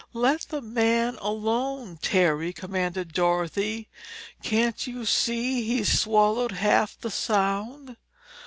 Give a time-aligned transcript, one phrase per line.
[0.13, 3.87] "Let the man alone, Terry!" commanded Dorothy.
[4.41, 7.97] "Can't you see he's swallowed half the Sound?"